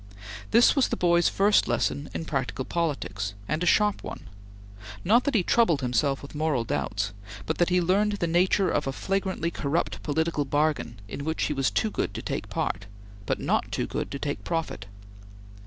[0.49, 4.21] This was the boy's first lesson in practical politics, and a sharp one;
[5.03, 7.13] not that he troubled himself with moral doubts,
[7.45, 11.53] but that he learned the nature of a flagrantly corrupt political bargain in which he
[11.53, 12.87] was too good to take part,
[13.27, 14.87] but not too good to take profit.